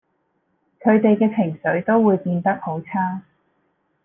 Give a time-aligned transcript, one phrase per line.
[0.79, 3.21] 佢哋嘅情緒都會變得好差